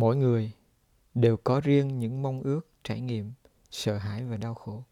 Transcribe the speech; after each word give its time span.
mỗi 0.00 0.16
người 0.16 0.52
đều 1.14 1.36
có 1.36 1.60
riêng 1.60 1.98
những 1.98 2.22
mong 2.22 2.42
ước, 2.42 2.68
trải 2.84 3.00
nghiệm, 3.00 3.32
sợ 3.70 3.98
hãi 3.98 4.24
và 4.24 4.36
đau 4.36 4.54
khổ. 4.54 4.84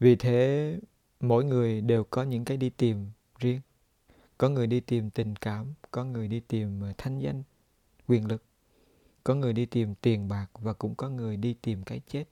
Vì 0.00 0.16
thế, 0.16 0.78
mỗi 1.20 1.44
người 1.44 1.80
đều 1.80 2.04
có 2.04 2.22
những 2.22 2.44
cái 2.44 2.56
đi 2.56 2.70
tìm 2.70 3.10
riêng. 3.38 3.60
Có 4.38 4.48
người 4.48 4.66
đi 4.66 4.80
tìm 4.80 5.10
tình 5.10 5.36
cảm, 5.36 5.74
có 5.90 6.04
người 6.04 6.28
đi 6.28 6.40
tìm 6.40 6.80
ờ, 6.80 6.92
thanh 6.98 7.18
danh, 7.18 7.42
quyền 8.08 8.26
lực. 8.26 8.42
Có 9.24 9.34
người 9.34 9.52
đi 9.52 9.66
tìm 9.66 9.94
tiền 9.94 10.28
bạc 10.28 10.46
và 10.54 10.72
cũng 10.72 10.94
có 10.94 11.08
người 11.08 11.36
đi 11.36 11.54
tìm 11.54 11.82
cái 11.82 12.00
chết 12.08 12.24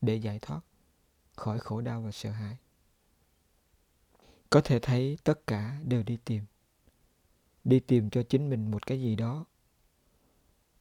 để 0.00 0.14
giải 0.16 0.38
thoát 0.38 0.60
khỏi 1.36 1.58
khổ 1.58 1.80
đau 1.80 2.02
và 2.02 2.10
sợ 2.10 2.30
hãi. 2.30 2.56
Có 4.50 4.60
thể 4.60 4.78
thấy 4.78 5.18
tất 5.24 5.46
cả 5.46 5.78
đều 5.84 6.02
đi 6.02 6.18
tìm. 6.24 6.44
Đi 7.64 7.80
tìm 7.80 8.10
cho 8.10 8.22
chính 8.22 8.50
mình 8.50 8.70
một 8.70 8.86
cái 8.86 9.00
gì 9.00 9.16
đó 9.16 9.44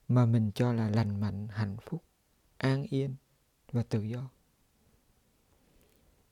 mà 0.07 0.25
mình 0.25 0.52
cho 0.55 0.73
là 0.73 0.89
lành 0.89 1.20
mạnh, 1.20 1.48
hạnh 1.52 1.77
phúc, 1.81 2.03
an 2.57 2.84
yên 2.89 3.16
và 3.71 3.84
tự 3.84 4.03
do. 4.03 4.30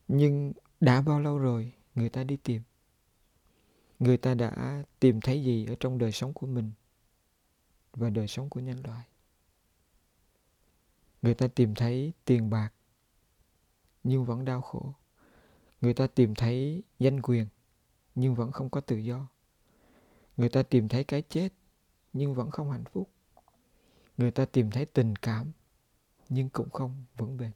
Nhưng 0.08 0.52
đã 0.80 1.02
bao 1.02 1.20
lâu 1.20 1.38
rồi 1.38 1.72
người 1.94 2.08
ta 2.08 2.24
đi 2.24 2.36
tìm? 2.36 2.62
Người 3.98 4.16
ta 4.16 4.34
đã 4.34 4.82
tìm 5.00 5.20
thấy 5.20 5.44
gì 5.44 5.66
ở 5.66 5.74
trong 5.80 5.98
đời 5.98 6.12
sống 6.12 6.32
của 6.32 6.46
mình 6.46 6.72
và 7.92 8.10
đời 8.10 8.28
sống 8.28 8.50
của 8.50 8.60
nhân 8.60 8.82
loại? 8.84 9.06
Người 11.22 11.34
ta 11.34 11.48
tìm 11.48 11.74
thấy 11.74 12.12
tiền 12.24 12.50
bạc, 12.50 12.70
nhưng 14.04 14.24
vẫn 14.24 14.44
đau 14.44 14.60
khổ. 14.60 14.94
Người 15.80 15.94
ta 15.94 16.06
tìm 16.06 16.34
thấy 16.34 16.82
danh 16.98 17.22
quyền, 17.22 17.46
nhưng 18.14 18.34
vẫn 18.34 18.52
không 18.52 18.70
có 18.70 18.80
tự 18.80 18.96
do. 18.96 19.28
Người 20.36 20.48
ta 20.48 20.62
tìm 20.62 20.88
thấy 20.88 21.04
cái 21.04 21.22
chết, 21.22 21.48
nhưng 22.12 22.34
vẫn 22.34 22.50
không 22.50 22.70
hạnh 22.70 22.84
phúc 22.92 23.11
người 24.16 24.30
ta 24.30 24.44
tìm 24.44 24.70
thấy 24.70 24.86
tình 24.86 25.16
cảm, 25.16 25.52
nhưng 26.28 26.48
cũng 26.48 26.70
không 26.70 27.04
vững 27.16 27.36
bền. 27.36 27.50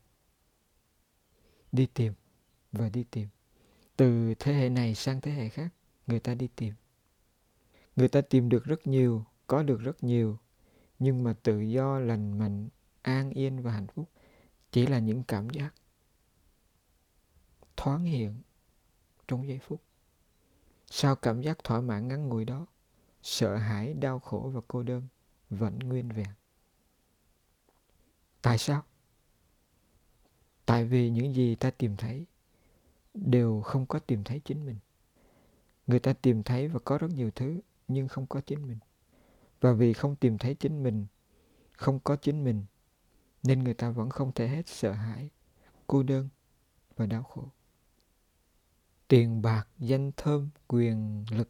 Đi 1.72 1.86
tìm 1.86 2.12
và 2.72 2.88
đi 2.88 3.04
tìm. 3.04 3.28
Từ 3.96 4.34
thế 4.38 4.52
hệ 4.52 4.68
này 4.68 4.94
sang 4.94 5.20
thế 5.20 5.32
hệ 5.32 5.48
khác, 5.48 5.74
người 6.06 6.20
ta 6.20 6.34
đi 6.34 6.48
tìm. 6.56 6.74
Người 7.96 8.08
ta 8.08 8.20
tìm 8.20 8.48
được 8.48 8.64
rất 8.64 8.86
nhiều, 8.86 9.24
có 9.46 9.62
được 9.62 9.80
rất 9.80 10.04
nhiều, 10.04 10.38
nhưng 10.98 11.24
mà 11.24 11.34
tự 11.42 11.60
do, 11.60 11.98
lành 11.98 12.38
mạnh, 12.38 12.68
an 13.02 13.30
yên 13.30 13.62
và 13.62 13.72
hạnh 13.72 13.86
phúc 13.86 14.10
chỉ 14.72 14.86
là 14.86 14.98
những 14.98 15.22
cảm 15.22 15.50
giác 15.50 15.74
thoáng 17.76 18.04
hiện 18.04 18.42
trong 19.28 19.48
giây 19.48 19.58
phút. 19.58 19.82
Sau 20.86 21.16
cảm 21.16 21.40
giác 21.40 21.64
thỏa 21.64 21.80
mãn 21.80 22.08
ngắn 22.08 22.28
ngủi 22.28 22.44
đó, 22.44 22.66
sợ 23.22 23.56
hãi, 23.56 23.94
đau 23.94 24.18
khổ 24.18 24.50
và 24.54 24.60
cô 24.68 24.82
đơn 24.82 25.02
vẫn 25.50 25.78
nguyên 25.78 26.08
vẹn? 26.08 26.28
Tại 28.46 28.58
sao? 28.58 28.82
Tại 30.66 30.84
vì 30.84 31.10
những 31.10 31.34
gì 31.34 31.54
ta 31.54 31.70
tìm 31.70 31.96
thấy 31.96 32.26
đều 33.14 33.60
không 33.60 33.86
có 33.86 33.98
tìm 33.98 34.24
thấy 34.24 34.40
chính 34.44 34.66
mình. 34.66 34.76
Người 35.86 35.98
ta 35.98 36.12
tìm 36.12 36.42
thấy 36.42 36.68
và 36.68 36.78
có 36.84 36.98
rất 36.98 37.10
nhiều 37.10 37.30
thứ, 37.34 37.60
nhưng 37.88 38.08
không 38.08 38.26
có 38.26 38.40
chính 38.40 38.68
mình. 38.68 38.78
Và 39.60 39.72
vì 39.72 39.92
không 39.92 40.16
tìm 40.16 40.38
thấy 40.38 40.54
chính 40.54 40.82
mình, 40.82 41.06
không 41.72 42.00
có 42.00 42.16
chính 42.16 42.44
mình, 42.44 42.64
nên 43.42 43.64
người 43.64 43.74
ta 43.74 43.90
vẫn 43.90 44.10
không 44.10 44.32
thể 44.32 44.48
hết 44.48 44.68
sợ 44.68 44.92
hãi, 44.92 45.30
cô 45.86 46.02
đơn 46.02 46.28
và 46.96 47.06
đau 47.06 47.22
khổ. 47.22 47.48
Tiền 49.08 49.42
bạc, 49.42 49.68
danh 49.78 50.12
thơm, 50.16 50.48
quyền 50.68 51.24
lực, 51.30 51.48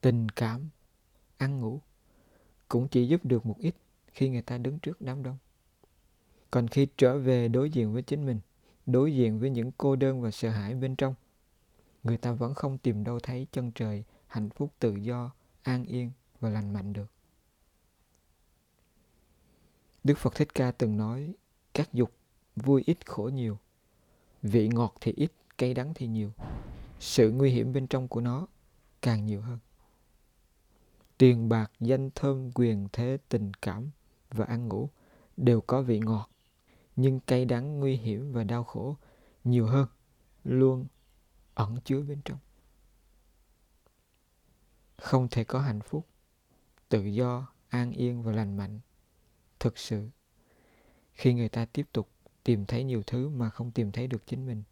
tình 0.00 0.28
cảm, 0.28 0.68
ăn 1.36 1.60
ngủ 1.60 1.80
cũng 2.68 2.88
chỉ 2.88 3.08
giúp 3.08 3.24
được 3.24 3.46
một 3.46 3.58
ít 3.58 3.74
khi 4.06 4.28
người 4.28 4.42
ta 4.42 4.58
đứng 4.58 4.78
trước 4.78 5.00
đám 5.00 5.22
đông 5.22 5.38
còn 6.52 6.68
khi 6.68 6.86
trở 6.96 7.18
về 7.18 7.48
đối 7.48 7.70
diện 7.70 7.92
với 7.92 8.02
chính 8.02 8.26
mình, 8.26 8.40
đối 8.86 9.14
diện 9.14 9.38
với 9.38 9.50
những 9.50 9.70
cô 9.78 9.96
đơn 9.96 10.22
và 10.22 10.30
sợ 10.30 10.50
hãi 10.50 10.74
bên 10.74 10.96
trong, 10.96 11.14
người 12.02 12.16
ta 12.16 12.32
vẫn 12.32 12.54
không 12.54 12.78
tìm 12.78 13.04
đâu 13.04 13.20
thấy 13.20 13.46
chân 13.52 13.72
trời 13.74 14.04
hạnh 14.26 14.50
phúc, 14.50 14.72
tự 14.78 14.96
do, 14.96 15.30
an 15.62 15.84
yên 15.84 16.10
và 16.40 16.48
lành 16.48 16.72
mạnh 16.72 16.92
được. 16.92 17.10
Đức 20.04 20.18
phật 20.18 20.34
thích 20.34 20.54
ca 20.54 20.70
từng 20.70 20.96
nói, 20.96 21.34
các 21.74 21.92
dục 21.92 22.12
vui 22.56 22.82
ít, 22.86 23.06
khổ 23.06 23.30
nhiều. 23.34 23.58
Vị 24.42 24.68
ngọt 24.68 24.94
thì 25.00 25.12
ít, 25.16 25.32
cay 25.58 25.74
đắng 25.74 25.94
thì 25.94 26.06
nhiều. 26.06 26.30
Sự 27.00 27.30
nguy 27.30 27.50
hiểm 27.50 27.72
bên 27.72 27.86
trong 27.86 28.08
của 28.08 28.20
nó 28.20 28.46
càng 29.02 29.26
nhiều 29.26 29.40
hơn. 29.40 29.58
Tiền 31.18 31.48
bạc, 31.48 31.72
danh 31.80 32.10
thơm, 32.14 32.50
quyền 32.54 32.88
thế, 32.92 33.18
tình 33.28 33.54
cảm 33.54 33.90
và 34.30 34.44
ăn 34.44 34.68
ngủ 34.68 34.88
đều 35.36 35.60
có 35.60 35.82
vị 35.82 35.98
ngọt 35.98 36.31
nhưng 36.96 37.20
cay 37.20 37.44
đắng, 37.44 37.80
nguy 37.80 37.96
hiểm 37.96 38.32
và 38.32 38.44
đau 38.44 38.64
khổ 38.64 38.96
nhiều 39.44 39.66
hơn 39.66 39.88
luôn 40.44 40.86
ẩn 41.54 41.76
chứa 41.84 42.00
bên 42.02 42.20
trong. 42.24 42.38
Không 44.96 45.28
thể 45.28 45.44
có 45.44 45.60
hạnh 45.60 45.80
phúc, 45.80 46.06
tự 46.88 47.04
do, 47.04 47.52
an 47.68 47.92
yên 47.92 48.22
và 48.22 48.32
lành 48.32 48.56
mạnh. 48.56 48.80
Thực 49.60 49.78
sự, 49.78 50.10
khi 51.12 51.34
người 51.34 51.48
ta 51.48 51.64
tiếp 51.64 51.86
tục 51.92 52.08
tìm 52.44 52.66
thấy 52.66 52.84
nhiều 52.84 53.02
thứ 53.06 53.28
mà 53.28 53.50
không 53.50 53.70
tìm 53.70 53.92
thấy 53.92 54.06
được 54.06 54.26
chính 54.26 54.46
mình, 54.46 54.62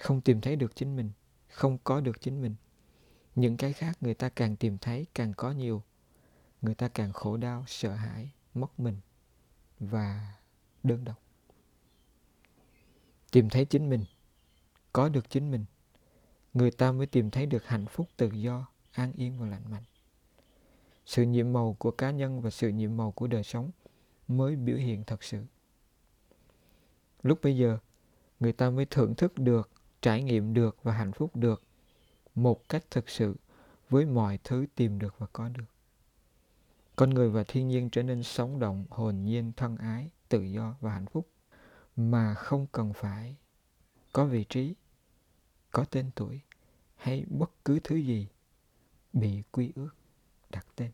không 0.00 0.20
tìm 0.20 0.40
thấy 0.40 0.56
được 0.56 0.76
chính 0.76 0.96
mình, 0.96 1.10
không 1.48 1.78
có 1.84 2.00
được 2.00 2.20
chính 2.20 2.42
mình, 2.42 2.54
những 3.34 3.56
cái 3.56 3.72
khác 3.72 3.98
người 4.00 4.14
ta 4.14 4.28
càng 4.28 4.56
tìm 4.56 4.78
thấy 4.78 5.06
càng 5.14 5.34
có 5.36 5.52
nhiều. 5.52 5.82
Người 6.62 6.74
ta 6.74 6.88
càng 6.88 7.12
khổ 7.12 7.36
đau, 7.36 7.64
sợ 7.66 7.94
hãi, 7.94 8.30
mất 8.54 8.80
mình 8.80 9.00
và 9.78 10.34
đơn 10.82 11.04
độc 11.04 11.20
tìm 13.30 13.50
thấy 13.50 13.64
chính 13.64 13.90
mình. 13.90 14.04
Có 14.92 15.08
được 15.08 15.30
chính 15.30 15.50
mình, 15.50 15.64
người 16.54 16.70
ta 16.70 16.92
mới 16.92 17.06
tìm 17.06 17.30
thấy 17.30 17.46
được 17.46 17.66
hạnh 17.66 17.86
phúc 17.86 18.08
tự 18.16 18.30
do, 18.32 18.66
an 18.92 19.12
yên 19.12 19.38
và 19.38 19.46
lành 19.46 19.70
mạnh. 19.70 19.82
Sự 21.06 21.22
nhiệm 21.22 21.52
màu 21.52 21.76
của 21.78 21.90
cá 21.90 22.10
nhân 22.10 22.40
và 22.40 22.50
sự 22.50 22.68
nhiệm 22.68 22.96
màu 22.96 23.12
của 23.12 23.26
đời 23.26 23.42
sống 23.42 23.70
mới 24.28 24.56
biểu 24.56 24.76
hiện 24.76 25.04
thật 25.04 25.24
sự. 25.24 25.44
Lúc 27.22 27.38
bây 27.42 27.56
giờ, 27.56 27.78
người 28.40 28.52
ta 28.52 28.70
mới 28.70 28.86
thưởng 28.86 29.14
thức 29.14 29.38
được, 29.38 29.70
trải 30.02 30.22
nghiệm 30.22 30.54
được 30.54 30.76
và 30.82 30.92
hạnh 30.92 31.12
phúc 31.12 31.36
được 31.36 31.62
một 32.34 32.68
cách 32.68 32.84
thực 32.90 33.08
sự 33.08 33.36
với 33.90 34.06
mọi 34.06 34.38
thứ 34.44 34.66
tìm 34.74 34.98
được 34.98 35.14
và 35.18 35.26
có 35.32 35.48
được 35.48 35.64
con 36.96 37.10
người 37.10 37.30
và 37.30 37.44
thiên 37.48 37.68
nhiên 37.68 37.90
trở 37.90 38.02
nên 38.02 38.22
sống 38.22 38.58
động, 38.58 38.86
hồn 38.90 39.24
nhiên, 39.24 39.52
thân 39.56 39.76
ái, 39.76 40.10
tự 40.28 40.42
do 40.42 40.76
và 40.80 40.92
hạnh 40.92 41.06
phúc. 41.06 41.28
Mà 41.96 42.34
không 42.34 42.66
cần 42.72 42.92
phải 42.92 43.36
có 44.12 44.24
vị 44.24 44.44
trí, 44.44 44.74
có 45.70 45.84
tên 45.84 46.10
tuổi 46.14 46.40
hay 46.96 47.24
bất 47.28 47.50
cứ 47.64 47.80
thứ 47.84 47.96
gì 47.96 48.28
bị 49.12 49.42
quy 49.52 49.72
ước 49.74 49.90
đặt 50.50 50.66
tên. 50.76 50.90